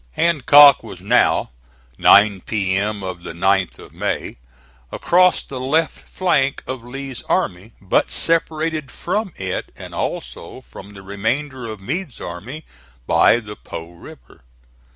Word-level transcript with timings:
Hancock 0.13 0.81
was 0.81 0.99
now, 0.99 1.51
nine 1.95 2.41
P.M. 2.41 3.03
of 3.03 3.21
the 3.21 3.33
9th 3.33 3.77
of 3.77 3.93
May, 3.93 4.37
across 4.91 5.43
the 5.43 5.59
left 5.59 6.09
flank 6.09 6.63
of 6.65 6.83
Lee's 6.83 7.21
army, 7.29 7.73
but 7.79 8.09
separated 8.09 8.89
from 8.89 9.31
it, 9.35 9.71
and 9.75 9.93
also 9.93 10.61
from 10.61 10.93
the 10.93 11.03
remainder 11.03 11.67
of 11.67 11.79
Meade's 11.79 12.19
army, 12.19 12.65
by 13.05 13.39
the 13.39 13.55
Po 13.55 13.91
River. 13.91 14.43